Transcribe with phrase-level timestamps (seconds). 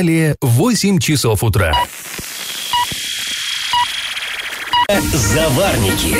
[0.00, 1.74] Далее 8 часов утра.
[4.98, 6.16] Заварники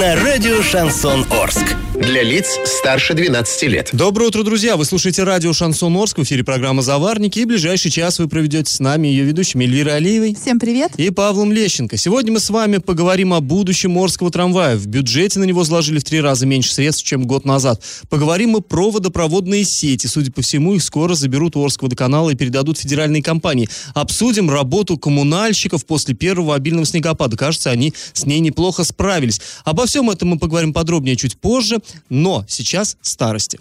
[0.00, 1.76] на радио Шансон Орск.
[1.94, 3.90] Для лиц старше 12 лет.
[3.92, 4.76] Доброе утро, друзья!
[4.76, 8.80] Вы слушаете радио «Шансон Орск», в эфире программа «Заварники», и ближайший час вы проведете с
[8.80, 10.90] нами ее ведущими Эльвирой Алиевой Всем привет.
[10.96, 11.96] и Павлом Лещенко.
[11.96, 14.76] Сегодня мы с вами поговорим о будущем Орского трамвая.
[14.76, 17.80] В бюджете на него сложили в три раза меньше средств, чем год назад.
[18.08, 20.08] Поговорим мы про водопроводные сети.
[20.08, 23.68] Судя по всему, их скоро заберут у Орского водоканала и передадут федеральной компании.
[23.94, 27.36] Обсудим работу коммунальщиков после первого обильного снегопада.
[27.36, 29.40] Кажется, они с ней неплохо справились.
[29.64, 33.60] Обо всем этом мы поговорим подробнее чуть позже, но сейчас старости.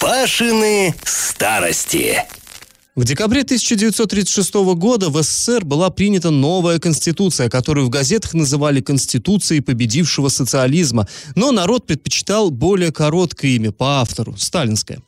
[0.00, 2.22] Пашины старости.
[2.94, 9.62] В декабре 1936 года в СССР была принята новая конституция, которую в газетах называли «Конституцией
[9.62, 15.00] победившего социализма», но народ предпочитал более короткое имя по автору– сталинское.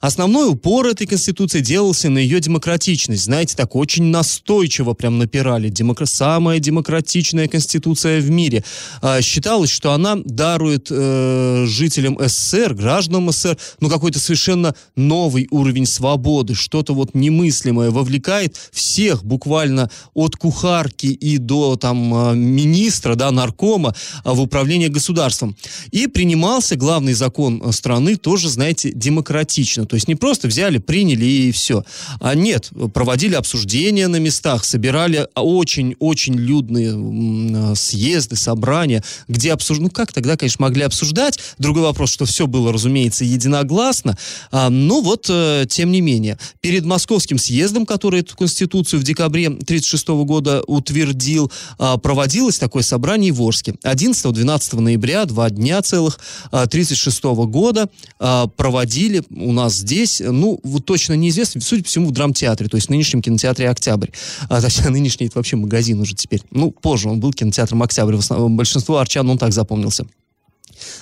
[0.00, 3.24] Основной упор этой конституции делался на ее демократичность.
[3.24, 5.68] Знаете, так очень настойчиво прям напирали.
[5.68, 6.06] Демокра...
[6.06, 8.64] Самая демократичная конституция в мире.
[9.02, 15.86] А, считалось, что она дарует э, жителям СССР, гражданам СССР, ну какой-то совершенно новый уровень
[15.86, 23.30] свободы, что-то вот немыслимое, вовлекает всех буквально от кухарки и до там э, министра, да,
[23.30, 23.94] наркома
[24.24, 25.56] э, в управление государством.
[25.90, 29.85] И принимался главный закон э, страны тоже, знаете, демократично.
[29.86, 31.84] То есть не просто взяли, приняли и все.
[32.20, 39.90] А нет, проводили обсуждения на местах, собирали очень-очень людные э, съезды, собрания, где обсуждали, ну
[39.90, 41.38] как тогда, конечно, могли обсуждать.
[41.58, 44.16] Другой вопрос, что все было, разумеется, единогласно.
[44.50, 49.46] А, ну вот, э, тем не менее, перед московским съездом, который эту конституцию в декабре
[49.46, 53.74] 1936 года утвердил, а, проводилось такое собрание в Орске.
[53.82, 56.18] 11-12 ноября, два дня целых,
[56.50, 62.12] 1936 года а, проводили у нас здесь, ну, вот точно неизвестно, судя по всему, в
[62.12, 64.10] драмтеатре, то есть в нынешнем кинотеатре «Октябрь».
[64.48, 66.42] А, точнее, нынешний это вообще магазин уже теперь.
[66.50, 70.06] Ну, позже он был кинотеатром «Октябрь», в основном, большинство арчан он так запомнился.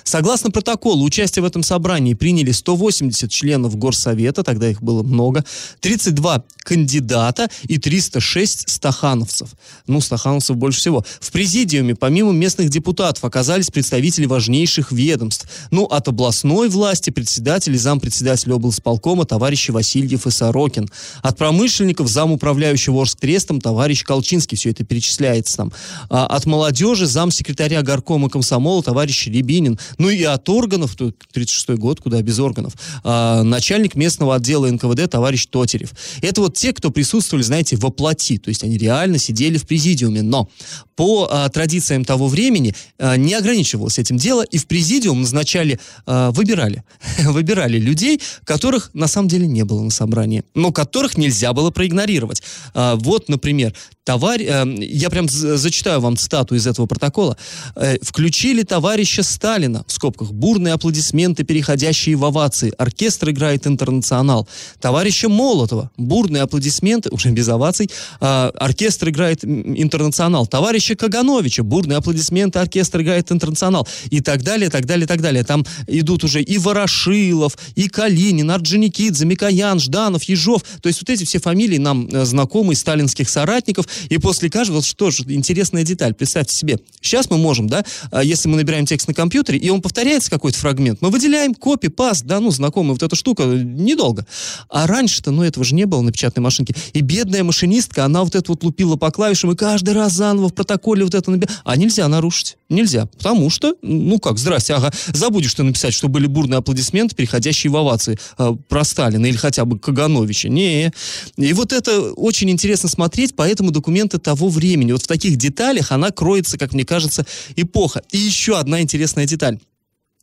[0.03, 5.43] Согласно протоколу, участие в этом собрании приняли 180 членов Горсовета, тогда их было много,
[5.81, 9.49] 32 кандидата и 306 стахановцев.
[9.87, 11.05] Ну, стахановцев больше всего.
[11.19, 15.47] В президиуме, помимо местных депутатов, оказались представители важнейших ведомств.
[15.71, 20.89] Ну, от областной власти председатель и зампредседателя облсполкома товарищи Васильев и Сорокин.
[21.21, 25.71] От промышленников зам управляющего Орск-трестом товарищ Колчинский, все это перечисляется там.
[26.09, 29.64] А от молодежи замсекретаря горкома комсомола товарищ Рябинин.
[29.97, 35.09] Ну и от органов, тут 36 год, куда без органов, а, начальник местного отдела НКВД
[35.09, 35.91] товарищ Тотерев.
[36.21, 40.21] Это вот те, кто присутствовали, знаете, во плоти, то есть они реально сидели в президиуме,
[40.21, 40.49] но
[40.95, 46.83] по а, традициям того времени а, не ограничивалось этим дело, и в президиум назначали, выбирали,
[47.19, 52.43] выбирали людей, которых на самом деле не было на собрании, но которых нельзя было проигнорировать.
[52.73, 53.73] Вот, например,
[54.05, 54.47] товарищ,
[54.79, 57.37] я прям зачитаю вам цитату из этого протокола.
[57.75, 62.71] Э, Включили товарища Сталина, в скобках, бурные аплодисменты, переходящие в овации.
[62.77, 64.47] Оркестр играет интернационал.
[64.79, 67.89] Товарища Молотова, бурные аплодисменты, уже без оваций.
[68.21, 70.45] а, оркестр играет интернационал.
[70.47, 73.87] Товарища Кагановича, бурные аплодисменты, оркестр играет интернационал.
[74.11, 75.43] И так далее, так далее, так далее.
[75.43, 80.63] Там идут уже и Ворошилов, и Калинин, Орджоникидзе, Микоян, Жданов, Ежов.
[80.81, 83.87] То есть вот эти все фамилии нам э, знакомы из сталинских соратников.
[84.09, 86.79] И после каждого, что же, интересная деталь, представьте себе.
[87.01, 90.57] Сейчас мы можем, да, а, если мы набираем текст на компьютере, и он повторяется какой-то
[90.57, 94.25] фрагмент, мы выделяем копи, пас, да, ну, знакомая вот эта штука, недолго.
[94.69, 96.75] А раньше-то, ну, этого же не было на печатной машинке.
[96.93, 100.53] И бедная машинистка, она вот это вот лупила по клавишам, и каждый раз заново в
[100.53, 101.59] протоколе вот это набирала.
[101.63, 102.57] А нельзя нарушить.
[102.67, 103.05] Нельзя.
[103.05, 107.77] Потому что, ну как, здрасте, ага, забудешь ты написать, что были бурные аплодисменты, переходящие в
[107.77, 110.49] овации э, про Сталина или хотя бы Кагановича.
[110.49, 110.91] Не.
[111.37, 114.93] И вот это очень интересно смотреть, поэтому документы того времени.
[114.93, 118.01] Вот в таких деталях она кроется, как мне кажется, эпоха.
[118.11, 119.59] И еще одна интересная деталь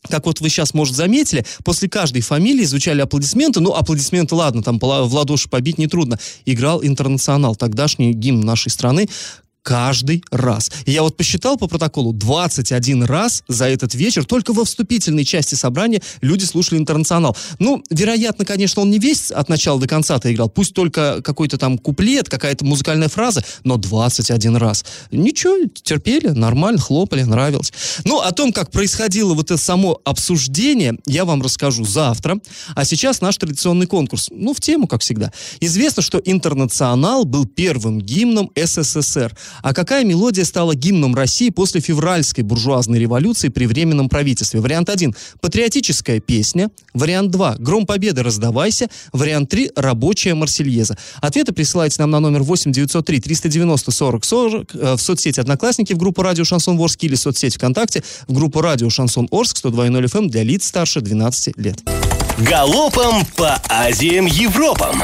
[0.08, 4.78] как вот вы сейчас, может, заметили, после каждой фамилии звучали аплодисменты, ну, аплодисменты, ладно, там
[4.78, 9.08] в ладоши побить нетрудно, играл «Интернационал», тогдашний гимн нашей страны,
[9.62, 10.70] каждый раз.
[10.86, 16.02] Я вот посчитал по протоколу, 21 раз за этот вечер, только во вступительной части собрания
[16.20, 17.36] люди слушали «Интернационал».
[17.58, 21.78] Ну, вероятно, конечно, он не весь от начала до конца-то играл, пусть только какой-то там
[21.78, 24.84] куплет, какая-то музыкальная фраза, но 21 раз.
[25.10, 27.72] Ничего, терпели, нормально, хлопали, нравилось.
[28.04, 32.38] Ну, о том, как происходило вот это само обсуждение, я вам расскажу завтра.
[32.74, 34.28] А сейчас наш традиционный конкурс.
[34.30, 35.32] Ну, в тему, как всегда.
[35.60, 39.36] Известно, что «Интернационал» был первым гимном СССР.
[39.62, 44.60] А какая мелодия стала гимном России после февральской буржуазной революции при Временном правительстве?
[44.60, 46.70] Вариант 1– патриотическая песня.
[46.94, 48.88] Вариант 2– гром победы раздавайся.
[49.12, 50.96] Вариант 3– рабочая марсельеза.
[51.20, 56.22] Ответы присылайте нам на номер 8 903 390 40 40 в соцсети Одноклассники в группу
[56.22, 60.66] Радио Шансон Орск или соцсеть ВКонтакте в группу Радио Шансон Орск 102.0 FM для лиц
[60.66, 61.82] старше 12 лет.
[62.38, 65.02] Галопом по Азиям Европам!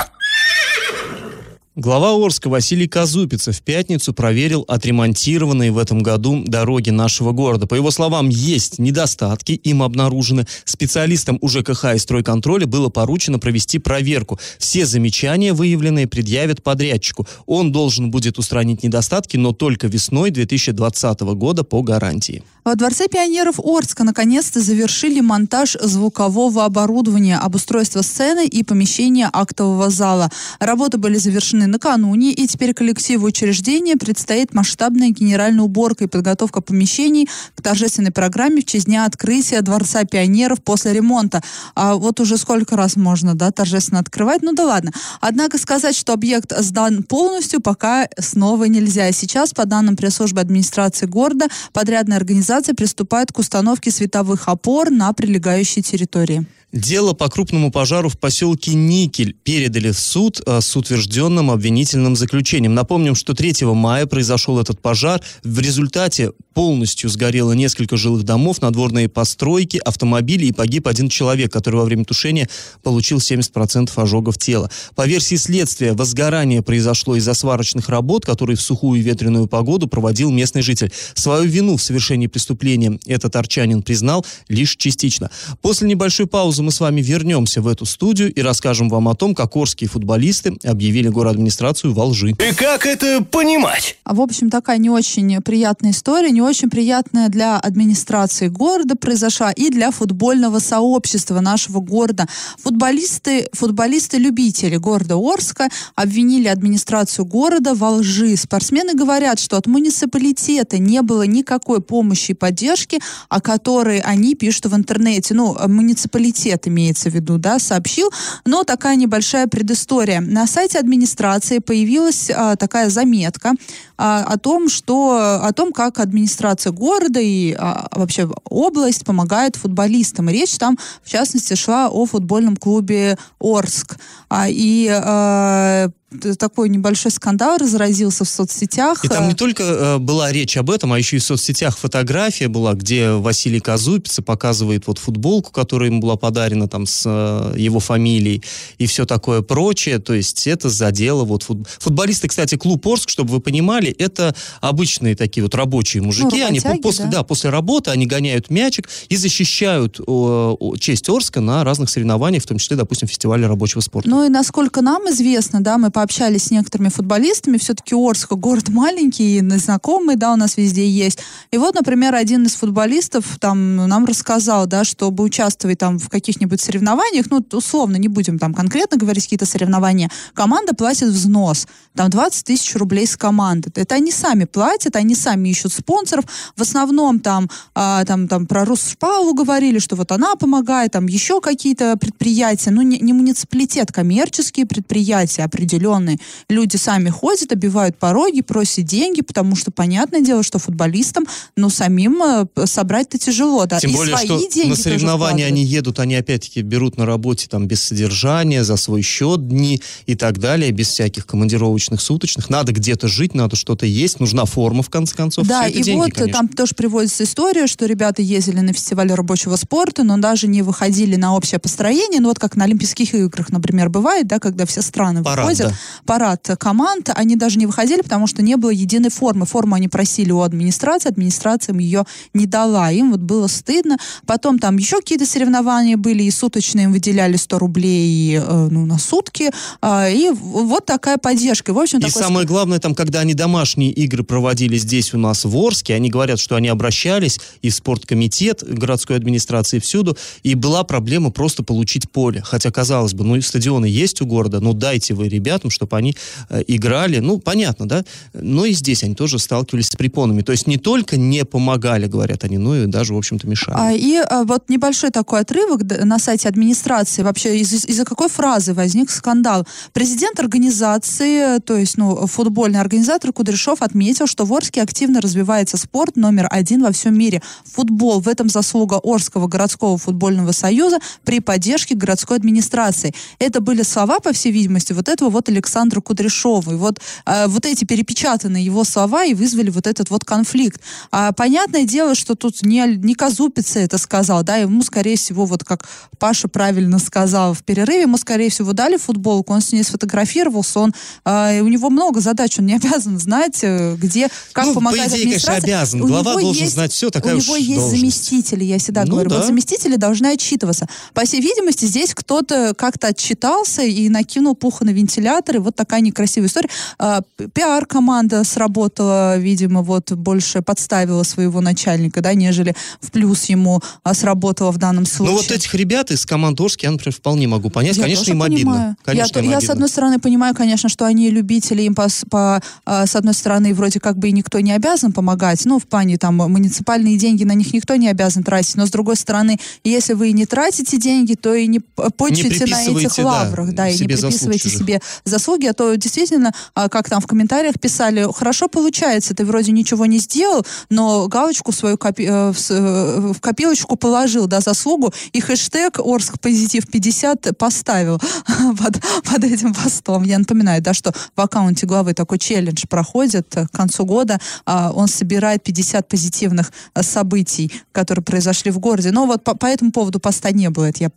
[1.80, 7.69] Глава Орска Василий Казупица в пятницу проверил отремонтированные в этом году дороги нашего города.
[7.69, 10.44] По его словам, есть недостатки, им обнаружены.
[10.64, 14.40] Специалистам УЖКХ и стройконтроля было поручено провести проверку.
[14.58, 17.28] Все замечания, выявленные, предъявят подрядчику.
[17.46, 22.42] Он должен будет устранить недостатки, но только весной 2020 года по гарантии.
[22.69, 30.31] Во Дворце пионеров Орска наконец-то завершили монтаж звукового оборудования, обустройство сцены и помещения актового зала.
[30.61, 37.26] Работы были завершены накануне, и теперь коллективу учреждения предстоит масштабная генеральная уборка и подготовка помещений
[37.55, 41.43] к торжественной программе в честь дня открытия Дворца пионеров после ремонта.
[41.75, 44.43] А вот уже сколько раз можно, да, торжественно открывать?
[44.43, 44.93] Ну да ладно.
[45.23, 49.11] Однако сказать, что объект сдан полностью, пока снова нельзя.
[49.12, 55.12] Сейчас, по данным пресс-службы администрации города, подрядная организация организация приступает к установке световых опор на
[55.12, 56.44] прилегающей территории.
[56.73, 62.75] Дело по крупному пожару в поселке Никель передали в суд э, с утвержденным обвинительным заключением.
[62.75, 65.23] Напомним, что 3 мая произошел этот пожар.
[65.43, 71.76] В результате полностью сгорело несколько жилых домов, надворные постройки, автомобили и погиб один человек, который
[71.76, 72.50] во время тушения
[72.82, 74.71] получил 70% ожогов тела.
[74.94, 80.31] По версии следствия, возгорание произошло из-за сварочных работ, которые в сухую и ветреную погоду проводил
[80.31, 80.93] местный житель.
[81.14, 85.31] Свою вину в совершении преступления этот арчанин признал лишь частично.
[85.62, 89.14] После небольшой паузы паузу мы с вами вернемся в эту студию и расскажем вам о
[89.14, 92.31] том, как орские футболисты объявили администрацию во лжи.
[92.31, 93.96] И как это понимать?
[94.05, 99.52] А в общем, такая не очень приятная история, не очень приятная для администрации города произошла
[99.52, 102.26] и для футбольного сообщества нашего города.
[102.62, 108.37] Футболисты, футболисты-любители города Орска обвинили администрацию города во лжи.
[108.37, 114.66] Спортсмены говорят, что от муниципалитета не было никакой помощи и поддержки, о которой они пишут
[114.66, 115.34] в интернете.
[115.34, 118.11] Ну, муниципалитет комитет имеется в виду, да, сообщил,
[118.45, 120.21] но такая небольшая предыстория.
[120.21, 123.53] На сайте администрации появилась а, такая заметка
[123.97, 130.29] а, о том, что о том, как администрация города и а, вообще область помогает футболистам.
[130.29, 133.97] Речь там, в частности, шла о футбольном клубе Орск.
[134.29, 135.91] А, и а,
[136.38, 139.05] такой небольшой скандал разразился в соцсетях.
[139.05, 142.49] И там не только э, была речь об этом, а еще и в соцсетях фотография
[142.49, 147.78] была, где Василий Казупица показывает вот футболку, которая ему была подарена там с э, его
[147.78, 148.43] фамилией
[148.78, 149.99] и все такое прочее.
[149.99, 151.69] То есть это задело вот фут...
[151.78, 156.40] футболисты, кстати, клуб Орск, чтобы вы понимали, это обычные такие вот рабочие мужики.
[156.40, 157.19] Ну, они после, да?
[157.19, 162.44] да, после работы они гоняют мячик и защищают о, о, честь Орска на разных соревнованиях,
[162.44, 164.08] в том числе, допустим, фестивале рабочего спорта.
[164.08, 169.41] Ну и насколько нам известно, да, мы пообщались с некоторыми футболистами, все-таки Орск город маленький,
[169.59, 171.19] знакомый, да, у нас везде есть.
[171.50, 176.61] И вот, например, один из футболистов там нам рассказал, да, чтобы участвовать там в каких-нибудь
[176.61, 181.67] соревнованиях, ну, условно, не будем там конкретно говорить какие-то соревнования, команда платит взнос,
[181.97, 183.73] там 20 тысяч рублей с команды.
[183.75, 186.27] Это они сами платят, они сами ищут спонсоров.
[186.55, 191.41] В основном там, а, там, там про Русшпалу говорили, что вот она помогает, там еще
[191.41, 196.19] какие-то предприятия, ну, не, не муниципалитет, коммерческие предприятия определенные определенные.
[196.49, 201.26] Люди сами ходят, обивают пороги, просят деньги, потому что, понятное дело, что футболистам,
[201.57, 203.80] ну, самим э, собрать-то тяжело, да.
[203.80, 207.83] Тем и более, что на соревнования они едут, они опять-таки берут на работе там без
[207.83, 212.50] содержания, за свой счет дни и так далее, без всяких командировочных суточных.
[212.50, 215.47] Надо где-то жить, надо что-то есть, нужна форма, в конце концов.
[215.47, 216.33] Да, и деньги, вот конечно.
[216.33, 221.16] там тоже приводится история, что ребята ездили на фестивале рабочего спорта, но даже не выходили
[221.16, 225.23] на общее построение, ну вот как на Олимпийских играх, например, бывает, да, когда все страны
[225.23, 225.68] Парад, выходят.
[225.68, 225.77] да.
[226.06, 229.47] Парад команд, они даже не выходили, потому что не было единой формы.
[229.47, 232.04] Форму они просили у администрации, администрация им ее
[232.35, 232.90] не дала.
[232.90, 233.99] Им вот было стыдно.
[234.26, 238.99] Потом там еще какие-то соревнования были, и суточные им выделяли 100 рублей э, ну, на
[238.99, 239.50] сутки.
[239.82, 241.73] Э, и вот такая поддержка.
[241.73, 245.18] И, в общем, И такой самое главное, там, когда они домашние игры проводили здесь у
[245.18, 250.54] нас в Орске, они говорят, что они обращались и в спорткомитет городской администрации всюду, и
[250.54, 252.42] была проблема просто получить поле.
[252.44, 256.14] Хотя, казалось бы, ну, стадионы есть у города, ну, дайте вы ребятам, ребятам, чтобы они
[256.50, 257.18] э, играли.
[257.20, 258.04] Ну, понятно, да?
[258.32, 260.42] Но и здесь они тоже сталкивались с препонами.
[260.42, 263.76] То есть не только не помогали, говорят они, но и даже, в общем-то, мешали.
[263.78, 267.22] А, и а, вот небольшой такой отрывок на сайте администрации.
[267.22, 269.66] Вообще из- из-за какой фразы возник скандал?
[269.92, 276.16] Президент организации, то есть ну, футбольный организатор Кудряшов отметил, что в Орске активно развивается спорт
[276.16, 277.42] номер один во всем мире.
[277.64, 278.20] Футбол.
[278.20, 283.14] В этом заслуга Орского городского футбольного союза при поддержке городской администрации.
[283.38, 286.73] Это были слова, по всей видимости, вот этого вот Александра Кудряшова.
[286.73, 290.81] И вот, э, вот эти перепечатанные его слова и вызвали вот этот вот конфликт.
[291.11, 295.65] А, понятное дело, что тут не, не Казупица это сказал, да, ему, скорее всего, вот
[295.65, 295.88] как
[296.19, 300.95] Паша правильно сказал в перерыве, ему, скорее всего, дали футболку, он с ней сфотографировался, он,
[301.25, 305.11] э, у него много задач, он не обязан знать, э, где, как Ну, по помогает
[305.12, 305.79] идее, конечно, администрация.
[305.81, 306.03] обязан.
[306.03, 308.00] У Глава него должен есть- знать все, такая У него есть должность.
[308.00, 309.31] заместители, я всегда Ну говорю.
[309.31, 309.37] да.
[309.37, 310.87] Вот заместители должны отчитываться.
[311.15, 316.00] По всей видимости, здесь кто-то как-то отчитался и накинул пуха на вентилятор, и вот такая
[316.00, 316.69] некрасивая история.
[316.99, 317.21] А,
[317.55, 324.71] Пиар-команда сработала, видимо, вот больше подставила своего начальника, да, нежели в плюс ему а, сработала
[324.71, 325.35] в данном случае.
[325.35, 327.97] Ну вот этих ребят из команд Орски я, например, вполне могу понять.
[327.97, 328.73] Я конечно, им обидно.
[328.73, 328.97] понимаю.
[329.05, 332.62] Конечно, я, им я, с одной стороны, понимаю, конечно, что они любители, им, по, по,
[332.85, 336.19] а, с одной стороны, вроде как бы и никто не обязан помогать, ну, в плане
[336.19, 340.33] там муниципальные деньги, на них никто не обязан тратить, но с другой стороны, если вы
[340.33, 343.93] не тратите деньги, то и не п- почете на этих приписывайте, да, лаврах, да, и
[343.93, 345.00] не себе заслуг приписывайте чужих.
[345.38, 350.07] Заслуги, а то действительно, а, как там в комментариях писали, хорошо получается, ты вроде ничего
[350.07, 356.00] не сделал, но галочку свою копи- э, э, в копилочку положил, да, заслугу, и хэштег
[356.00, 358.21] Орск Позитив 50 поставил
[358.78, 360.25] под, под этим постом.
[360.25, 364.90] Я напоминаю, да, что в аккаунте главы такой челлендж проходит э, к концу года, а,
[364.92, 369.12] он собирает 50 позитивных событий, которые произошли в городе.
[369.12, 371.11] Но вот по, по этому поводу поста не было, это я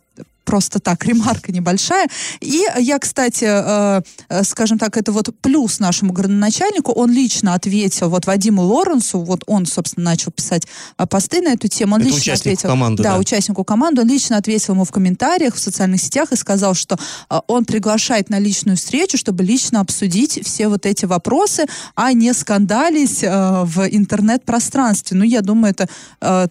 [0.44, 2.08] просто так, ремарка небольшая.
[2.40, 8.08] И я, кстати, э, э, скажем так, это вот плюс нашему градоначальнику, он лично ответил
[8.08, 10.66] вот Вадиму Лоренсу, вот он, собственно, начал писать
[10.98, 12.68] э, посты на эту тему, он Это лично ответил.
[12.68, 13.18] команды, да.
[13.18, 16.98] участнику команды, он лично ответил ему в комментариях в социальных сетях и сказал, что
[17.30, 22.32] э, он приглашает на личную встречу, чтобы лично обсудить все вот эти вопросы, а не
[22.32, 25.16] скандалить э, в интернет-пространстве.
[25.16, 25.88] Ну, я думаю, это
[26.20, 26.46] э,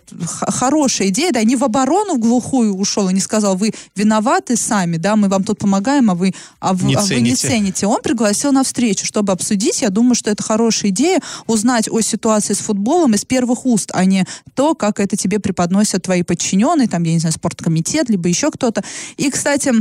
[0.48, 4.98] хорошая идея, да, не в оборону в глухую ушел и не сказал, вы виноваты сами,
[4.98, 7.48] да, мы вам тут помогаем, а вы, а вы, Не а вы не цените.
[7.48, 7.88] цените.
[7.88, 9.82] Он пригласил на встречу, чтобы обсудить.
[9.82, 14.06] Я думаю, что это хорошая идея узнать о ситуации с футболом из первых уст, а
[14.06, 18.52] не то, как это тебе преподносят твои подчиненные, там, я не знаю, спорткомитет, либо еще
[18.52, 18.84] кто-то.
[19.18, 19.72] И, кстати,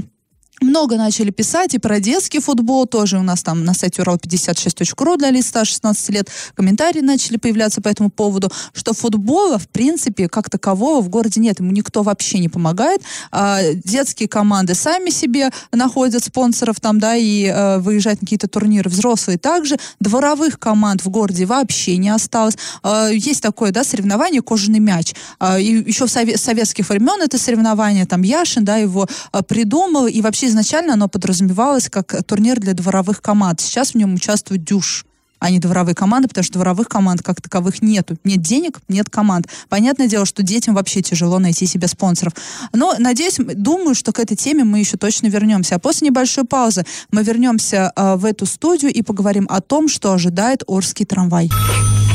[0.61, 5.31] много начали писать и про детский футбол тоже у нас там на сайте урал56.ру для
[5.31, 10.51] лиц старше 16 лет комментарии начали появляться по этому поводу, что футбола в принципе как
[10.51, 13.03] такового в городе нет, ему никто вообще не помогает.
[13.31, 18.91] А, детские команды сами себе находят спонсоров там, да, и э, выезжают на какие-то турниры.
[18.91, 19.77] Взрослые также.
[20.01, 22.57] Дворовых команд в городе вообще не осталось.
[22.83, 25.15] А, есть такое, да, соревнование «Кожаный мяч».
[25.39, 30.07] А, и еще в сове- советских времен это соревнование, там Яшин, да, его а, придумал,
[30.07, 33.61] и вообще изначально оно подразумевалось как турнир для дворовых команд.
[33.61, 35.07] Сейчас в нем участвует Дюш
[35.41, 38.17] а не дворовые команды, потому что дворовых команд как таковых нету.
[38.25, 39.49] Нет денег, нет команд.
[39.69, 42.35] Понятное дело, что детям вообще тяжело найти себе спонсоров.
[42.73, 45.77] Но, надеюсь, думаю, что к этой теме мы еще точно вернемся.
[45.77, 50.13] А после небольшой паузы мы вернемся а, в эту студию и поговорим о том, что
[50.13, 51.51] ожидает Орский трамвай.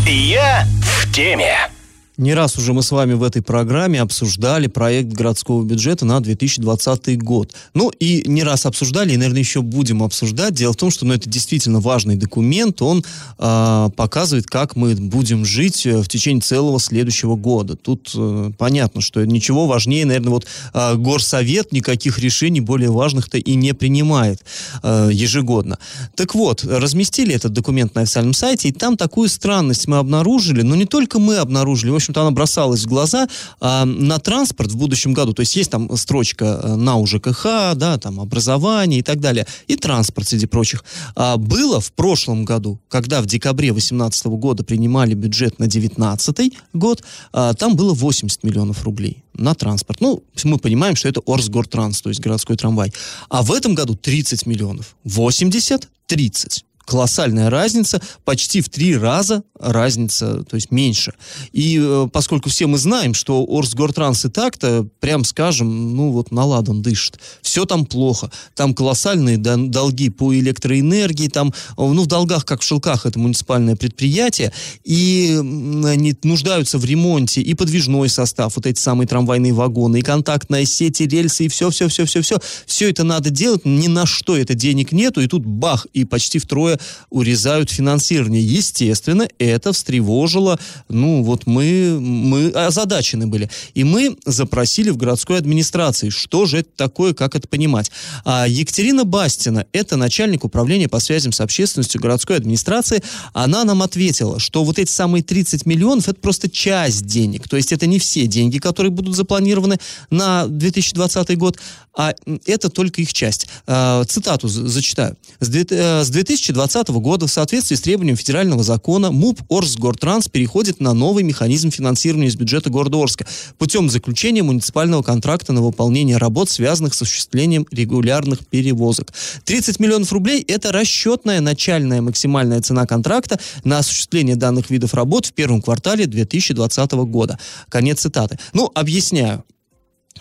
[0.08, 1.75] Я в теме.
[2.17, 7.22] Не раз уже мы с вами в этой программе обсуждали проект городского бюджета на 2020
[7.22, 7.53] год.
[7.74, 10.53] Ну и не раз обсуждали, и, наверное, еще будем обсуждать.
[10.53, 12.81] Дело в том, что ну, это действительно важный документ.
[12.81, 13.03] Он
[13.38, 17.75] а, показывает, как мы будем жить э, в течение целого следующего года.
[17.75, 23.55] Тут э, понятно, что ничего важнее, наверное, вот а, горсовет никаких решений более важных-то и
[23.55, 24.39] не принимает
[24.84, 25.79] э, ежегодно.
[26.15, 30.75] Так вот, разместили этот документ на официальном сайте, и там такую странность мы обнаружили, но
[30.75, 33.27] не только мы обнаружили, в общем-то, она бросалась в глаза
[33.59, 35.33] а, на транспорт в будущем году.
[35.33, 39.75] То есть есть там строчка э, на УЖКХ, да, там образование и так далее, и
[39.75, 40.83] транспорт среди прочих.
[41.15, 47.03] А, было в прошлом году, когда в декабре 2018 года принимали бюджет на 2019 год,
[47.33, 50.01] а, там было 80 миллионов рублей на транспорт.
[50.01, 52.93] Ну, мы понимаем, что это Орсгортранс, то есть городской трамвай.
[53.29, 54.95] А в этом году 30 миллионов.
[55.03, 56.65] 80, 30.
[56.86, 61.13] Колоссальная разница, почти в три раза разница, то есть меньше.
[61.51, 66.46] И э, поскольку все мы знаем, что Орсгортранс и так-то, прям скажем, ну вот на
[66.62, 67.20] дышит.
[67.42, 68.32] Все там плохо.
[68.54, 74.54] Там колоссальные долги по электроэнергии, там, ну в долгах, как в шелках, это муниципальное предприятие,
[74.84, 80.65] и они нуждаются в ремонте, и подвижной состав, вот эти самые трамвайные вагоны, и контактная
[80.65, 82.38] сеть, и рельсы, и все-все-все-все-все.
[82.65, 86.39] Все это надо делать, ни на что это денег нету, и тут бах, и почти
[86.39, 86.75] втрое
[87.10, 88.44] урезают финансирование.
[88.44, 93.50] Естественно, это встревожило, ну, вот мы, мы озадачены были.
[93.74, 97.91] И мы запросили в городской администрации, что же это такое, как это понимать.
[98.24, 103.03] А Екатерина Бастина, это начальник управления по связям с общественностью городской администрации,
[103.34, 107.72] она нам ответила, что вот эти самые 30 миллионов, это просто часть денег, то есть
[107.72, 109.77] это не все деньги, которые будут запланированы
[110.10, 111.58] на 2020 год,
[111.96, 112.14] а
[112.46, 113.48] это только их часть.
[113.68, 115.16] А, цитату зачитаю.
[115.40, 121.24] С 2020 э, года в соответствии с требованием федерального закона МУП Орсгортранс переходит на новый
[121.24, 123.25] механизм финансирования из бюджета города Орска
[123.58, 129.14] путем заключения муниципального контракта на выполнение работ, связанных с осуществлением регулярных перевозок.
[129.46, 135.34] 30 миллионов рублей– это расчетная начальная максимальная цена контракта на осуществление данных видов работ в
[135.34, 137.40] первом квартале 2020 года.
[137.70, 138.38] Конец цитаты.
[138.54, 139.44] Ну, объясняю.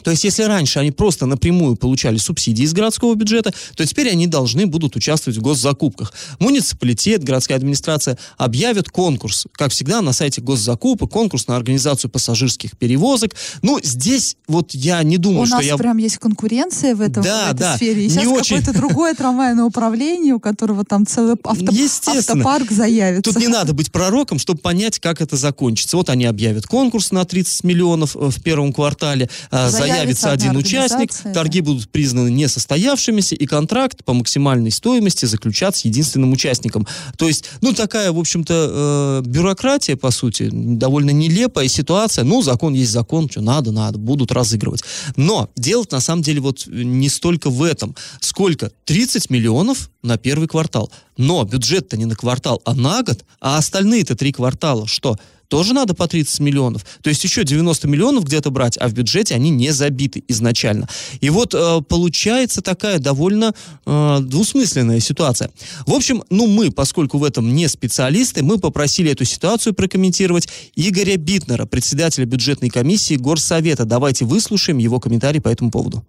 [0.03, 4.27] То есть, если раньше они просто напрямую получали субсидии из городского бюджета, то теперь они
[4.27, 6.13] должны будут участвовать в госзакупках.
[6.41, 13.35] Муниципалитет, городская администрация объявят конкурс, как всегда, на сайте госзакупок, конкурс на организацию пассажирских перевозок.
[13.63, 15.75] Ну, здесь вот я не думаю, у что я...
[15.75, 18.05] У нас прям есть конкуренция в, этом, да, в этой да, сфере.
[18.05, 18.59] И сейчас очень...
[18.59, 21.73] какое-то другое трамвайное управление, у которого там целый авто...
[22.07, 23.33] автопарк заявится.
[23.33, 25.97] Тут не надо быть пророком, чтобы понять, как это закончится.
[25.97, 30.57] Вот они объявят конкурс на 30 миллионов э, в первом квартале, а, заявят появится один
[30.57, 36.87] участник, торги будут признаны несостоявшимися, и контракт по максимальной стоимости заключат с единственным участником.
[37.17, 42.25] То есть, ну, такая, в общем-то, э, бюрократия, по сути, довольно нелепая ситуация.
[42.25, 44.83] Ну, закон есть закон, что надо, надо, будут разыгрывать.
[45.17, 50.49] Но делать, на самом деле, вот не столько в этом, сколько 30 миллионов на первый
[50.49, 50.91] квартал.
[51.17, 55.17] Но бюджет-то не на квартал, а на год, а остальные-то три квартала что?
[55.49, 56.85] тоже надо по 30 миллионов.
[57.03, 60.89] То есть еще 90 миллионов где-то брать, а в бюджете они не забиты изначально.
[61.21, 63.53] И вот э, получается такая довольно
[63.87, 65.51] э, двусмысленная ситуация.
[65.87, 71.17] В общем, ну мы, поскольку в этом не специалисты, мы попросили эту ситуацию прокомментировать Игоря
[71.17, 73.85] Битнера, председателя бюджетной комиссии Горсовета.
[73.85, 76.05] Давайте выслушаем его комментарий по этому поводу.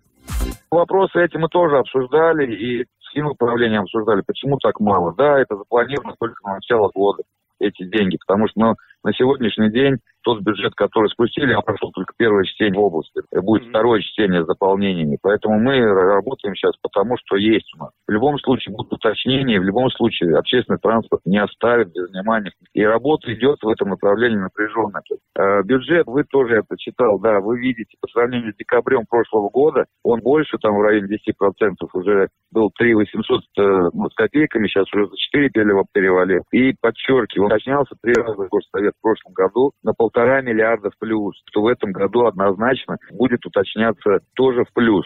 [0.72, 2.86] Вопросы эти мы тоже обсуждали и
[3.16, 5.14] с финуправлением обсуждали, почему так мало.
[5.16, 7.24] Да, это запланировано только на начало года
[7.60, 12.13] эти деньги, потому что ну, на сегодняшний день тот бюджет, который спустили, а прошел только
[12.17, 13.22] первое чтение в области.
[13.32, 15.20] Будет второе чтение с дополнениями.
[15.22, 17.91] Поэтому мы работаем сейчас потому, что есть у нас.
[18.08, 22.51] В любом случае будут уточнения, в любом случае общественный транспорт не оставит без внимания.
[22.74, 25.01] И работа идет в этом направлении напряженно.
[25.38, 29.85] Э, бюджет, вы тоже это читал, да, вы видите, по сравнению с декабрем прошлого года,
[30.03, 34.92] он больше, там в районе 10% уже был 3 800 э, ну, с копейками, сейчас
[34.94, 35.50] уже за 4
[35.94, 36.44] перевалил.
[36.51, 41.36] И подчеркиваю, он уточнялся три раза Горсовет в прошлом году на полтора миллиарда в плюс,
[41.46, 45.06] что в этом году однозначно будет уточняться тоже в плюс.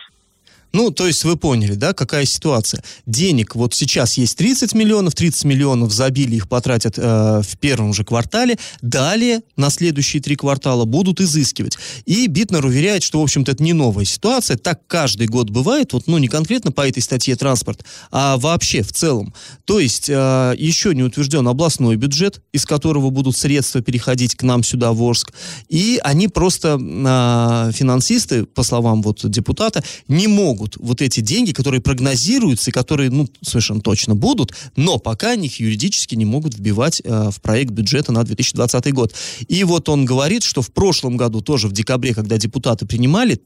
[0.72, 2.84] Ну, то есть вы поняли, да, какая ситуация.
[3.06, 8.04] Денег вот сейчас есть 30 миллионов, 30 миллионов забили, их потратят э, в первом же
[8.04, 8.58] квартале.
[8.82, 11.78] Далее, на следующие три квартала будут изыскивать.
[12.06, 14.58] И Битнер уверяет, что, в общем-то, это не новая ситуация.
[14.58, 18.94] Так каждый год бывает, вот, ну, не конкретно по этой статье транспорт, а вообще в
[18.94, 19.34] целом.
[19.66, 24.64] То есть э, еще не утвержден областной бюджет, из которого будут средства переходить к нам
[24.64, 25.34] сюда, в Орск.
[25.68, 31.54] И они просто, э, финансисты, по словам вот депутата, не могут могут вот эти деньги,
[31.54, 36.56] которые прогнозируются и которые, ну, совершенно точно будут, но пока они их юридически не могут
[36.56, 39.14] вбивать э, в проект бюджета на 2020 год.
[39.48, 43.40] И вот он говорит, что в прошлом году, тоже в декабре, когда депутаты принимали,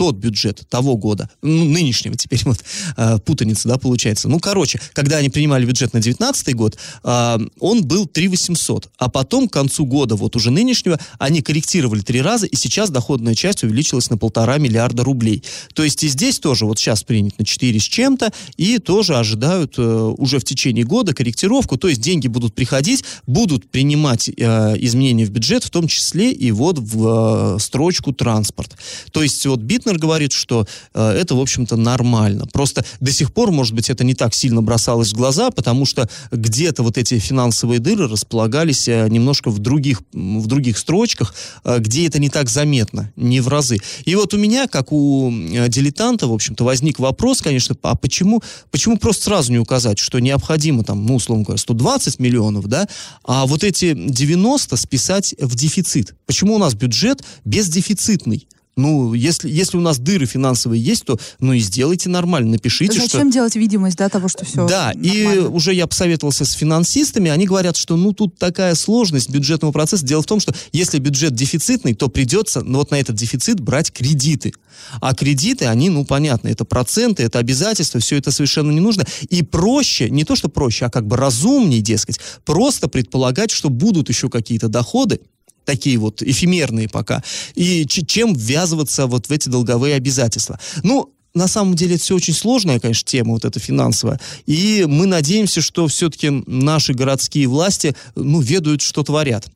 [0.00, 2.64] тот бюджет того года, ну, нынешнего теперь вот
[2.96, 4.30] э, путаница, да, получается.
[4.30, 9.10] Ну, короче, когда они принимали бюджет на 19 год, э, он был 3 800, а
[9.10, 13.62] потом к концу года, вот уже нынешнего, они корректировали три раза, и сейчас доходная часть
[13.62, 15.44] увеличилась на полтора миллиарда рублей.
[15.74, 19.74] То есть и здесь тоже вот сейчас принят на 4 с чем-то, и тоже ожидают
[19.76, 24.32] э, уже в течение года корректировку, то есть деньги будут приходить, будут принимать э,
[24.78, 28.78] изменения в бюджет, в том числе и вот в э, строчку транспорт.
[29.12, 32.46] То есть вот Битнер Лехнер говорит, что э, это, в общем-то, нормально.
[32.52, 36.08] Просто до сих пор, может быть, это не так сильно бросалось в глаза, потому что
[36.30, 42.06] где-то вот эти финансовые дыры располагались э, немножко в других, в других строчках, э, где
[42.06, 43.78] это не так заметно, не в разы.
[44.04, 48.42] И вот у меня, как у э, дилетанта, в общем-то, возник вопрос, конечно, а почему,
[48.70, 52.86] почему просто сразу не указать, что необходимо там, ну, условно говоря, 120 миллионов, да,
[53.24, 56.14] а вот эти 90 списать в дефицит?
[56.26, 58.46] Почему у нас бюджет бездефицитный?
[58.80, 63.28] Ну, если, если у нас дыры финансовые есть, то ну и сделайте нормально, напишите, Зачем
[63.28, 63.32] что...
[63.32, 67.76] делать видимость, да, того, что все Да, и уже я посоветовался с финансистами, они говорят,
[67.76, 70.04] что ну тут такая сложность бюджетного процесса.
[70.04, 73.92] Дело в том, что если бюджет дефицитный, то придется ну, вот на этот дефицит брать
[73.92, 74.52] кредиты.
[75.00, 79.04] А кредиты, они, ну понятно, это проценты, это обязательства, все это совершенно не нужно.
[79.28, 84.08] И проще, не то что проще, а как бы разумнее, дескать, просто предполагать, что будут
[84.08, 85.20] еще какие-то доходы,
[85.64, 87.22] такие вот эфемерные пока,
[87.54, 90.58] и чем ввязываться вот в эти долговые обязательства.
[90.82, 94.20] Ну, на самом деле это все очень сложная, конечно, тема вот эта финансовая.
[94.46, 99.48] И мы надеемся, что все-таки наши городские власти, ну, ведают, что творят.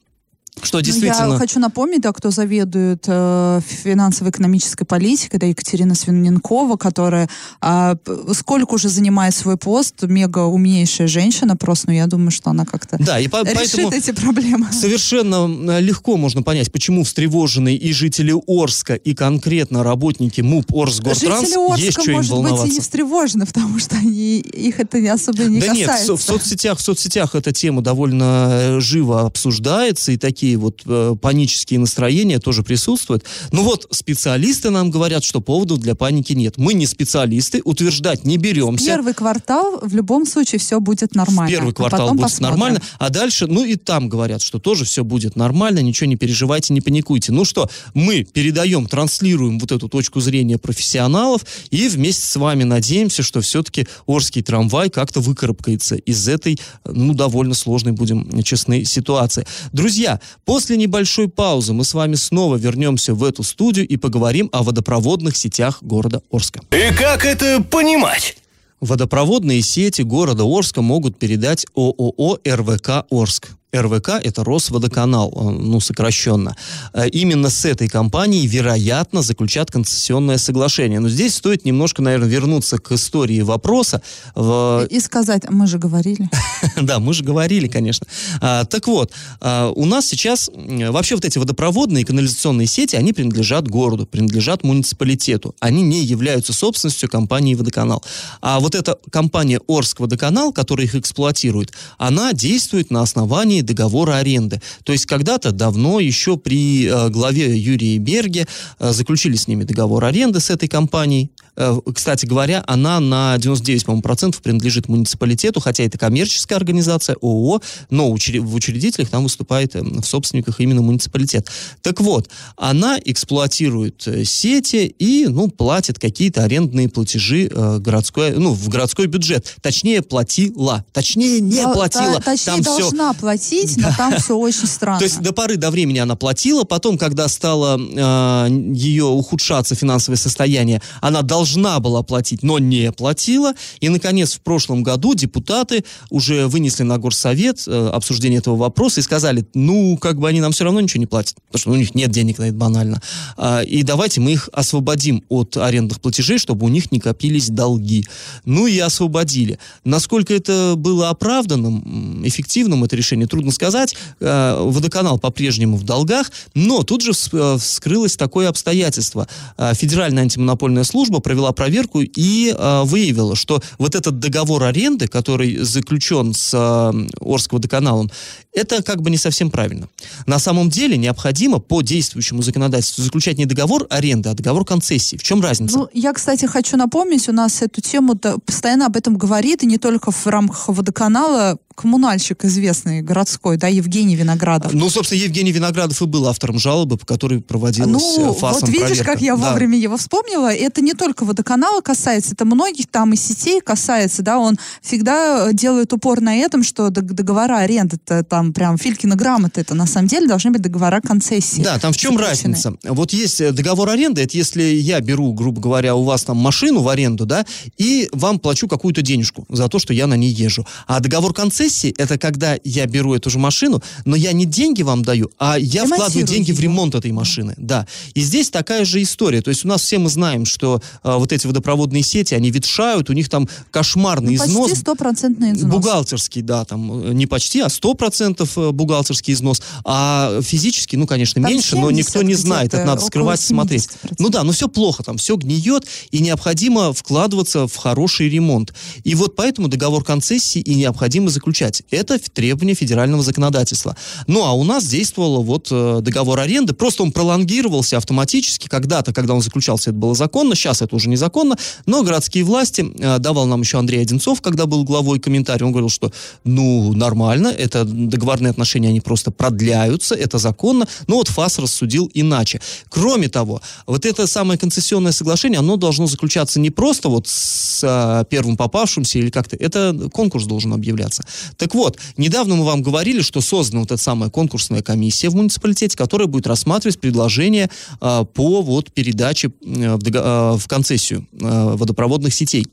[0.62, 1.26] Что действительно...
[1.26, 7.28] Ну, я хочу напомнить, да, кто заведует э, финансово-экономической политикой, да, Екатерина Свиненкова, которая
[7.60, 7.96] э,
[8.34, 12.96] сколько уже занимает свой пост, мега умнейшая женщина просто, но я думаю, что она как-то
[13.00, 14.72] да, и по- решит эти проблемы.
[14.72, 21.48] Совершенно э, легко можно понять, почему встревожены и жители Орска, и конкретно работники МУП Орсгортранс
[21.48, 22.64] жители Орска, есть что им волноваться.
[22.64, 26.12] быть, и не встревожены, потому что они, их это особо не да касается.
[26.12, 30.56] нет, в, в соцсетях, в соцсетях эта тема довольно э, живо обсуждается, и такие такие
[30.58, 33.24] вот э, панические настроения тоже присутствуют.
[33.50, 36.58] Ну вот, специалисты нам говорят, что поводов для паники нет.
[36.58, 38.84] Мы не специалисты, утверждать не беремся.
[38.84, 41.50] Первый квартал в любом случае все будет нормально.
[41.50, 42.50] Первый а квартал будет посмотрим.
[42.50, 46.74] нормально, а дальше, ну и там говорят, что тоже все будет нормально, ничего не переживайте,
[46.74, 47.32] не паникуйте.
[47.32, 53.22] Ну что, мы передаем, транслируем вот эту точку зрения профессионалов и вместе с вами надеемся,
[53.22, 59.46] что все-таки Орский трамвай как-то выкарабкается из этой, ну, довольно сложной, будем честны, ситуации.
[59.72, 64.62] Друзья, После небольшой паузы мы с вами снова вернемся в эту студию и поговорим о
[64.62, 66.60] водопроводных сетях города Орска.
[66.70, 68.36] И как это понимать?
[68.80, 73.50] Водопроводные сети города Орска могут передать ООО «РВК Орск».
[73.74, 76.56] РВК– это Росводоканал, э, ну, сокращенно.
[76.92, 81.00] Э, Именно с этой компанией, вероятно, заключат концессионное соглашение.
[81.00, 84.00] Но здесь стоит немножко, наверное, вернуться к истории вопроса.
[84.34, 86.28] В- И сказать, мы же говорили.
[86.80, 88.06] да, мы же говорили, конечно.
[88.40, 93.12] А, так вот, а, у нас сейчас вообще вот эти водопроводные и канализационные сети, они
[93.12, 95.54] принадлежат городу, принадлежат муниципалитету.
[95.60, 98.02] Они не являются собственностью компании «Водоканал».
[98.40, 104.60] А вот эта компания «Орск Водоканал», которая их эксплуатирует, она действует на основании договора аренды.
[104.84, 108.46] То есть когда-то давно, еще при э, главе Юрии Берге,
[108.78, 111.30] э, заключили с ними договор аренды с этой компанией.
[111.56, 117.60] Э, кстати говоря, она на 99, по-моему, процентов принадлежит муниципалитету, хотя это коммерческая организация, ООО,
[117.90, 121.48] но в учредителях там выступает, э, в собственниках именно муниципалитет.
[121.82, 128.52] Так вот, она эксплуатирует э, сети и, ну, платит какие-то арендные платежи э, городской, ну,
[128.52, 129.56] в городской бюджет.
[129.62, 130.84] Точнее, платила.
[130.92, 132.20] Точнее, не Да, платила.
[132.20, 134.98] та- Точнее, Там должна платить, но там все очень странно.
[134.98, 140.16] то есть до поры до времени она платила, потом, когда стало э, ее ухудшаться финансовое
[140.16, 141.43] состояние, она должна
[141.80, 143.54] была платить, но не платила.
[143.80, 149.02] И, наконец, в прошлом году депутаты уже вынесли на горсовет э, обсуждение этого вопроса и
[149.02, 151.94] сказали, ну, как бы они нам все равно ничего не платят, потому что у них
[151.94, 153.02] нет денег на это банально.
[153.36, 158.04] А, и давайте мы их освободим от арендных платежей, чтобы у них не копились долги.
[158.44, 159.58] Ну и освободили.
[159.84, 163.96] Насколько это было оправданным, эффективным это решение, трудно сказать.
[164.20, 169.28] Э, Водоканал по-прежнему в долгах, но тут же э, вскрылось такое обстоятельство.
[169.56, 175.56] Э, Федеральная антимонопольная служба провела проверку и э, выявила, что вот этот договор аренды, который
[175.58, 178.10] заключен с э, Орскводоканалом,
[178.54, 179.88] это как бы не совсем правильно.
[180.26, 185.16] На самом деле необходимо по действующему законодательству заключать не договор аренды, а договор концессии.
[185.16, 185.76] В чем разница?
[185.78, 188.14] Ну, я, кстати, хочу напомнить, у нас эту тему
[188.46, 194.14] постоянно об этом говорит, и не только в рамках водоканала, коммунальщик известный городской, да, Евгений
[194.14, 194.72] Виноградов.
[194.72, 198.68] Ну, собственно, Евгений Виноградов и был автором жалобы, по которой проводилась Ну, э, ФАСом вот
[198.68, 199.12] видишь, проверка.
[199.12, 199.50] как я Да.
[199.50, 200.54] вовремя его вспомнила.
[200.54, 205.52] Это не только водоканала касается, это многих там и сетей касается, да, он всегда э,
[205.52, 207.96] делает упор на этом, что дог- договора аренды
[208.28, 211.62] там там прям Филькина грамота, это на самом деле должны быть договора концессии.
[211.62, 212.74] Да, там в чем разница?
[212.82, 216.82] Вот есть э, договор аренды, это если я беру, грубо говоря, у вас там машину
[216.82, 217.46] в аренду, да,
[217.78, 220.66] и вам плачу какую-то денежку за то, что я на ней езжу.
[220.86, 225.02] А договор концессии, это когда я беру эту же машину, но я не деньги вам
[225.02, 226.58] даю, а я вкладываю деньги его.
[226.58, 227.86] в ремонт этой машины, да.
[228.14, 229.40] И здесь такая же история.
[229.40, 233.10] То есть у нас все мы знаем, что э, вот эти водопроводные сети, они ветшают,
[233.10, 234.68] у них там кошмарный ну, износ.
[234.68, 235.70] Почти стопроцентный износ.
[235.70, 240.96] Бухгалтерский, да, там э, не почти, а сто процентов 10% э, бухгалтерский износ, а физически,
[240.96, 243.88] ну, конечно, там меньше, но никто не знает, это надо скрывать, смотреть.
[244.18, 248.72] Ну да, ну, но все плохо там, все гниет, и необходимо вкладываться в хороший ремонт.
[249.02, 251.82] И вот поэтому договор концессии и необходимо заключать.
[251.90, 253.96] Это требование федерального законодательства.
[254.26, 259.34] Ну, а у нас действовал вот э, договор аренды, просто он пролонгировался автоматически, когда-то, когда
[259.34, 263.62] он заключался, это было законно, сейчас это уже незаконно, но городские власти, э, давал нам
[263.62, 266.12] еще Андрей Одинцов, когда был главой комментарий, он говорил, что,
[266.44, 272.10] ну, нормально, это договор договорные отношения, они просто продляются, это законно, но вот ФАС рассудил
[272.14, 272.60] иначе.
[272.88, 278.24] Кроме того, вот это самое концессионное соглашение, оно должно заключаться не просто вот с а,
[278.24, 281.24] первым попавшимся или как-то, это конкурс должен объявляться.
[281.56, 285.96] Так вот, недавно мы вам говорили, что создана вот эта самая конкурсная комиссия в муниципалитете,
[285.96, 292.34] которая будет рассматривать предложения а, по вот передаче э, в, а, в концессию а, водопроводных
[292.34, 292.66] сетей.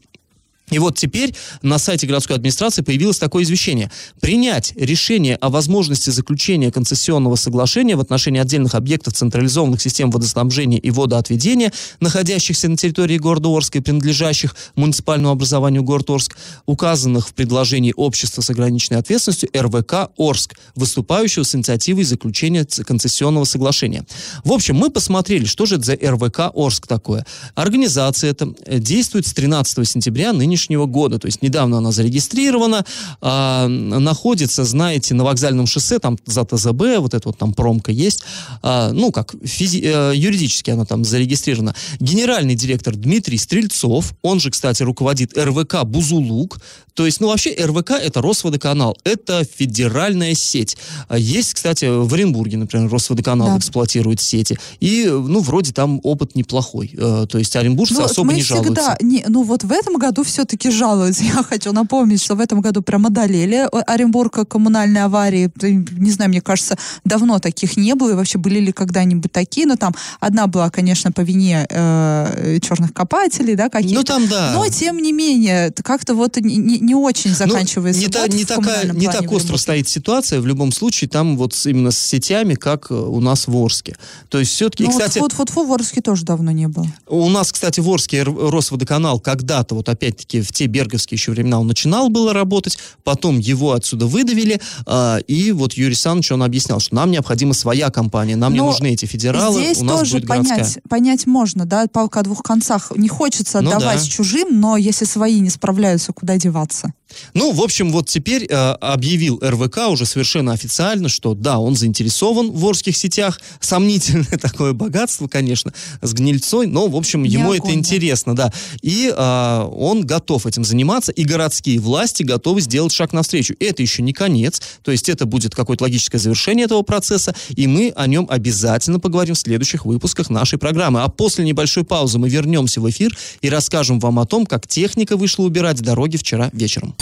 [0.69, 3.91] И вот теперь на сайте городской администрации появилось такое извещение.
[4.21, 10.89] Принять решение о возможности заключения концессионного соглашения в отношении отдельных объектов централизованных систем водоснабжения и
[10.89, 17.93] водоотведения, находящихся на территории города Орска и принадлежащих муниципальному образованию город Орск, указанных в предложении
[17.95, 24.05] общества с ограниченной ответственностью РВК Орск, выступающего с инициативой заключения концессионного соглашения.
[24.45, 27.25] В общем, мы посмотрели, что же это за РВК Орск такое.
[27.55, 32.85] Организация эта э, действует с 13 сентября нынешнего года, то есть недавно она зарегистрирована,
[33.21, 38.23] а, находится, знаете, на вокзальном шоссе, там за ТЗБ, вот это вот там промка есть,
[38.63, 41.73] А, ну, как физи- э, юридически она там зарегистрирована.
[41.99, 46.59] Генеральный директор Дмитрий Стрельцов, он же, кстати, руководит РВК «Бузулук»,
[46.93, 50.77] то есть, ну, вообще РВК— это Росводоканал, это федеральная сеть.
[51.07, 53.57] А Есть, кстати, в Оренбурге, например, Росводоканал Да.
[53.57, 58.33] эксплуатирует сети, и, ну, вроде там опыт неплохой, Э, то есть оренбуржцы Ну, особо мы
[58.35, 58.97] не всегда, жалуются.
[59.01, 61.23] не, ну вот в этом году все-таки жалуются.
[61.41, 65.49] Я хочу напомнить, что в этом году прям одолели О- Оренбург коммунальной аварии.
[65.61, 68.11] Не знаю, мне кажется, давно таких не было.
[68.11, 69.65] И вообще были ли когда-нибудь такие?
[69.65, 73.95] Но там одна была, конечно, по вине э, черных копателей, да, каких-то.
[73.95, 74.51] Ну, там, да.
[74.53, 78.91] Но, тем не менее, как-то вот не, не- очень Ну, заканчивается не, та- не такая,
[78.91, 80.41] не так остро стоит ситуация.
[80.41, 83.95] В любом случае, там вот именно с сетями, как э, у нас в Орске.
[84.29, 86.87] То есть все-таки, Ну, кстати, вот, вот, вот в Орске тоже давно не было.
[87.07, 91.67] у нас, кстати, в Орске Росводоканал когда-то, вот опять-таки в те берговские еще времена он
[91.67, 96.95] начинал было работать, потом его отсюда выдавили, а, и вот Юрий Саныч, он объяснял, что
[96.95, 100.25] нам необходима своя компания, нам не Но нужны эти федералы, Здесь у нас тоже будет
[100.25, 100.57] городская.
[100.57, 102.91] понять, понять можно, да, палка о двух концах.
[102.95, 104.07] Не хочется Ну отдавать да.
[104.07, 106.70] чужим, но если свои не справляются, куда деваться?
[106.71, 106.93] сдаться.
[107.33, 112.51] Ну, в общем, вот теперь э, объявил РВК уже совершенно официально, что да, он заинтересован
[112.51, 113.39] в орских сетях.
[113.59, 118.51] Сомнительное такое богатство, конечно, с гнильцой, но, в общем, ему это интересно, да.
[118.81, 123.55] И э, он готов этим заниматься, и городские власти готовы сделать шаг навстречу.
[123.59, 127.93] Это еще не конец, то есть это будет какое-то логическое завершение этого процесса, и мы
[127.95, 131.01] о нем обязательно поговорим в следующих выпусках нашей программы.
[131.01, 135.17] А после небольшой паузы мы вернемся в эфир и расскажем вам о том, как техника
[135.17, 136.95] вышла убирать дороги вчера вечером.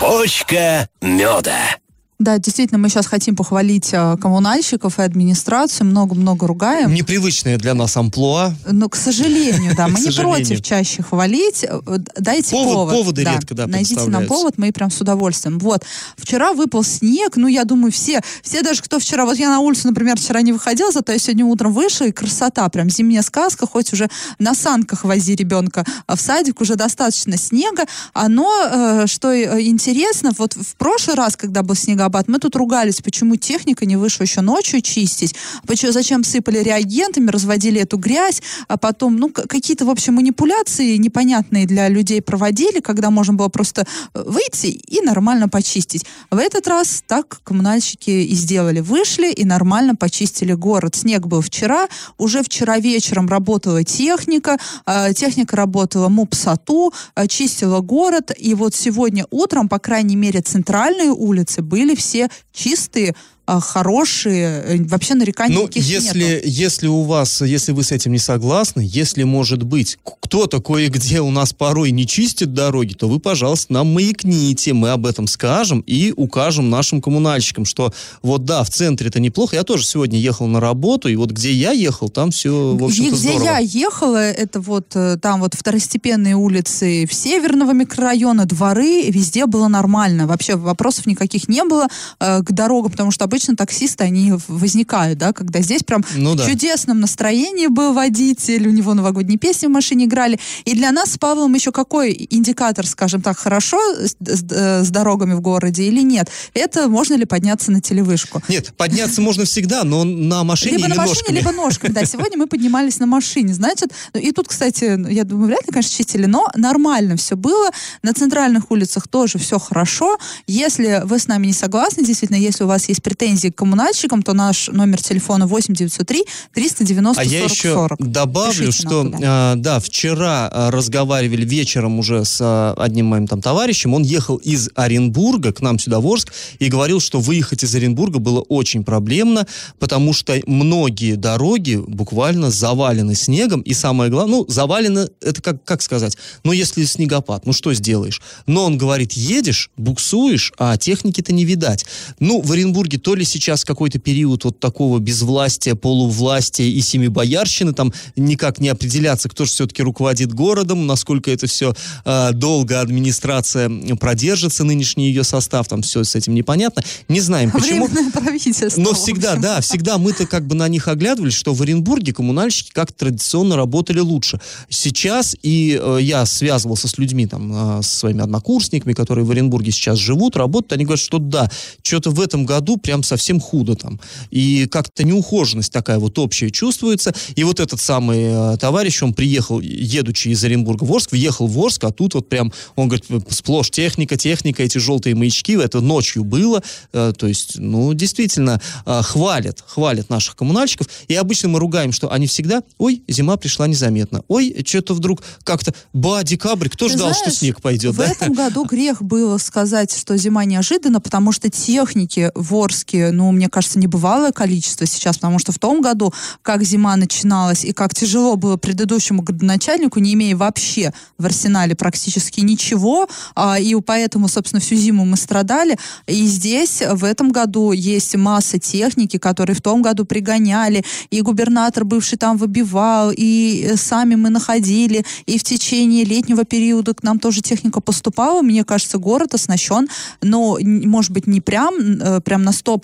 [0.00, 1.79] Почка меда.
[2.20, 6.92] Да, действительно, мы сейчас хотим похвалить э, коммунальщиков и администрацию, много-много ругаем.
[6.92, 8.54] Непривычное для нас амплуа.
[8.70, 11.64] Но, к сожалению, да, мы не против чаще хвалить.
[11.64, 11.80] Э,
[12.18, 12.94] Дайте Повод- повод.
[12.94, 15.58] поводы редко, да, Найдите нам повод, мы прям с удовольствием.
[15.58, 15.84] Вот.
[16.18, 19.24] Вчера выпал снег, ну, я думаю, все, все даже, кто вчера...
[19.24, 22.68] Вот я на улицу, например, вчера не выходила, зато я сегодня утром вышла, и красота,
[22.68, 27.84] прям зимняя сказка, хоть уже на санках вози ребенка а в садик, уже достаточно снега.
[28.12, 31.74] Оно, э, что э, интересно, вот в прошлый раз, когда был
[32.10, 35.34] снегопад, мы тут ругались, почему техника не вышла еще ночью чистить,
[35.66, 41.66] почему, зачем сыпали реагентами, разводили эту грязь, а потом, ну, какие-то, в общем, манипуляции непонятные
[41.66, 46.04] для людей проводили, когда можно было просто э, выйти и нормально почистить.
[46.30, 48.80] В этот раз так коммунальщики и сделали.
[48.80, 50.96] Вышли и нормально почистили город.
[50.96, 58.32] Снег был вчера, уже вчера вечером работала техника, э, техника работала МУПСАТУ, э, чистила город,
[58.36, 63.14] и вот сегодня утром, по крайней мере, центральные улицы были все чистые,
[63.58, 66.42] хорошие, э, вообще нареканий Ну, никаких если, нету.
[66.46, 71.30] если у вас, если вы с этим не согласны, если, может быть, кто-то кое-где у
[71.30, 76.12] нас порой не чистит дороги, то вы, пожалуйста, нам маякните, мы об этом скажем и
[76.16, 79.56] укажем нашим коммунальщикам, что вот да, в центре это неплохо.
[79.56, 83.16] Я тоже сегодня ехал на работу, и вот где я ехал, там все, в общем-то,
[83.16, 83.44] где здорово.
[83.44, 89.68] я ехала, это вот э, там вот второстепенные улицы в северного микрорайона, дворы, везде было
[89.68, 90.26] нормально.
[90.26, 95.32] Вообще вопросов никаких не было э, к дорогам, потому что обычно таксисты, они возникают, да,
[95.32, 96.44] когда здесь прям Ну да.
[96.44, 100.38] в чудесном настроении был водитель, у него новогодние песни в машине играли.
[100.64, 104.90] И для нас с Павлом еще какой индикатор, скажем так, хорошо с, с- э, с
[104.90, 106.28] дорогами в городе или нет?
[106.54, 108.42] Это можно ли подняться на телевышку?
[108.48, 111.92] Нет, подняться можно всегда, но на машине Либо на машине, либо ножками.
[111.92, 113.54] Да, сегодня мы поднимались на машине.
[113.54, 117.36] Значит, ну, и тут, кстати, ну, я думаю, вряд ли, конечно, чистили, но нормально все
[117.36, 117.70] было.
[118.02, 120.18] На центральных улицах тоже все хорошо.
[120.46, 124.32] Если вы с нами не согласны, действительно, если у вас есть претензии к коммунальщикам, то
[124.32, 127.98] наш номер телефона 8903 390 А 40 я еще 40.
[128.10, 133.40] добавлю, Пишите что а, да, вчера а, разговаривали вечером уже с а, одним моим там
[133.40, 133.94] товарищем.
[133.94, 138.18] Он ехал из Оренбурга к нам сюда в Орск и говорил, что выехать из Оренбурга
[138.18, 139.46] было очень проблемно,
[139.78, 143.60] потому что многие дороги буквально завалены снегом.
[143.60, 148.20] И самое главное, ну, завалены, это как, как сказать, ну, если снегопад, ну, что сделаешь?
[148.46, 151.86] Но он говорит, едешь, буксуешь, а техники-то не видать.
[152.18, 157.92] Ну, в Оренбурге то ли сейчас какой-то период вот такого безвластия, полувластия и семибоярщины, там
[158.16, 164.64] никак не определяться, кто же все-таки руководит городом, насколько это все э, долго администрация продержится,
[164.64, 166.82] нынешний ее состав, там все с этим непонятно.
[167.08, 167.86] Не знаем, почему.
[167.86, 168.70] Временное правительство.
[168.76, 172.92] Но всегда, да, всегда мы-то как бы на них оглядывались, что в Оренбурге коммунальщики как
[172.92, 174.40] традиционно работали лучше.
[174.68, 179.70] Сейчас и э, я связывался с людьми, там, э, со своими однокурсниками, которые в Оренбурге
[179.72, 181.50] сейчас живут, работают, они говорят, что да,
[181.82, 184.00] что-то в этом году прям совсем худо там.
[184.30, 187.14] И как-то неухоженность такая вот общая чувствуется.
[187.34, 191.58] И вот этот самый э, товарищ, он приехал, едучи из Оренбурга в Орск, въехал в
[191.58, 196.24] Орск, а тут вот прям, он говорит, сплошь техника, техника, эти желтые маячки, это ночью
[196.24, 201.92] было, Э, то есть, ну, действительно, э, хвалят, хвалят наших коммунальщиков, и обычно мы ругаем,
[201.92, 206.94] что они всегда, ой, зима пришла незаметно, ой, что-то вдруг как-то, ба, декабрь, кто Ты
[206.94, 208.06] ждал, что знаешь, снег пойдет, В да?
[208.06, 213.48] этом году грех было сказать, что зима неожиданно, потому что техники в Орске, ну, мне
[213.48, 218.36] кажется, небывалое количество сейчас, потому что в том году, как зима начиналась и как тяжело
[218.36, 224.76] было предыдущему градоначальнику, не имея вообще в арсенале практически ничего, а, и поэтому, собственно, всю
[224.76, 225.78] зиму мы страдали.
[226.06, 231.84] И здесь в этом году есть масса техники, которые в том году пригоняли, и губернатор
[231.84, 237.18] бывший там выбивал, и э, сами мы находили, и в течение летнего периода к нам
[237.18, 238.42] тоже техника поступала.
[238.42, 239.88] Мне кажется, город оснащен,
[240.22, 242.79] но, может быть, не прям, э, прям на 100%,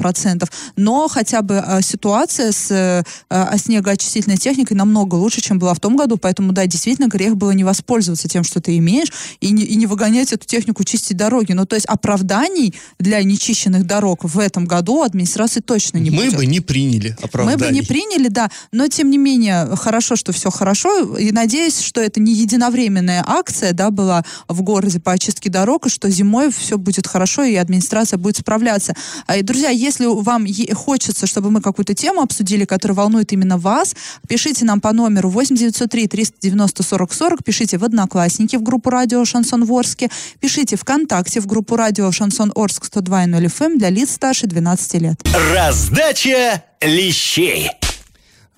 [0.77, 5.81] но хотя бы э, ситуация с э, э, снегоочистительной техникой намного лучше, чем была в
[5.81, 9.63] том году, поэтому, да, действительно, грех было не воспользоваться тем, что ты имеешь, и не,
[9.65, 11.53] и не выгонять эту технику чистить дороги.
[11.53, 16.37] Ну, то есть оправданий для нечищенных дорог в этом году администрации точно не Мы будет.
[16.37, 17.59] бы не приняли Мы оправданий.
[17.59, 22.01] бы не приняли, да, но тем не менее хорошо, что все хорошо, и надеюсь, что
[22.01, 26.79] это не единовременная акция, да, была в городе по очистке дорог, и что зимой все
[26.79, 28.95] будет хорошо, и администрация будет справляться.
[29.27, 33.95] А, И, друзья, если вам хочется, чтобы мы какую-то тему обсудили, которая волнует именно вас,
[34.29, 39.65] пишите нам по номеру 8903 390 40 40, пишите в Одноклассники в группу радио Шансон
[39.65, 45.23] Ворске, пишите ВКонтакте в группу радио Шансон Орск 102.0 FM для лиц старше 12 лет.
[45.53, 47.71] Раздача лещей.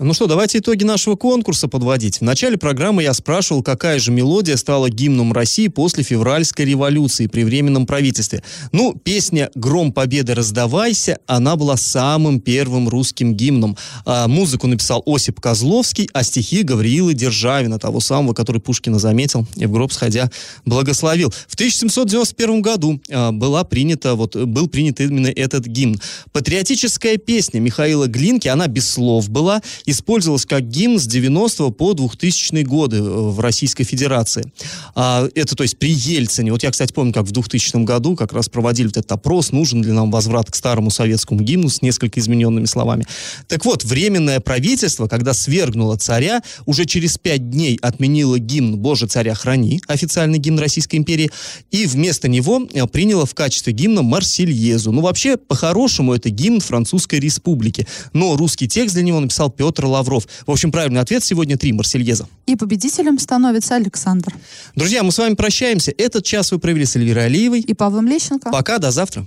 [0.01, 2.19] Ну что, давайте итоги нашего конкурса подводить.
[2.19, 7.43] В начале программы я спрашивал, какая же мелодия стала гимном России после февральской революции при
[7.43, 8.45] Временном правительстве.
[8.71, 13.77] Ну, песня «Гром Победы раздавайся», она была самым первым русским гимном.
[14.07, 19.67] А, музыку написал Осип Козловский, а стихи Гавриила Державина, того самого, который Пушкина заметил и
[19.67, 20.31] в гроб сходя
[20.65, 21.33] благословил.
[21.49, 26.01] В 1791 году а, была принята, вот, был принят именно этот гимн.
[26.31, 32.63] Патриотическая песня Михаила Глинки, она без слов была, использовалась как гимн с 90 по 2000
[32.63, 34.53] годы э, в Российской Федерации.
[34.95, 36.53] А, это, то есть, при Ельцине.
[36.53, 39.83] Вот я, кстати, помню, как в 2000 году как раз проводили вот этот опрос, нужен
[39.83, 43.07] ли нам возврат к старому советскому гимну с несколько измененными словами.
[43.47, 49.35] Так вот, Временное правительство, когда свергнуло царя, уже через пять дней отменило гимн «Боже, царя
[49.35, 51.31] храни», официальный гимн Российской империи,
[51.71, 54.93] и вместо него э, приняло в качестве гимна «Марсельезу».
[54.93, 57.87] Ну, вообще, по-хорошему, это гимн Французской Республики.
[58.13, 60.27] Но русский текст для него написал Петр Петр Лавров.
[60.45, 62.29] В общем, правильный ответ сегодня три Марсельеза.
[62.47, 64.35] И победителем становится Александр.
[64.75, 65.93] Друзья, мы с вами прощаемся.
[65.97, 68.51] Этот час вы провели с Эльвирой Алиевой и Павлом Лещенко.
[68.51, 69.25] Пока, до завтра.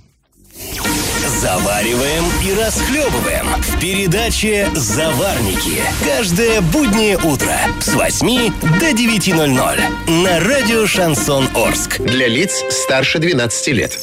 [1.40, 5.80] Завариваем и расхлебываем в передаче «Заварники».
[6.04, 11.98] Каждое буднее утро с 8 до 9.00 на радио «Шансон Орск».
[12.00, 13.98] Для лиц старше 12 лет.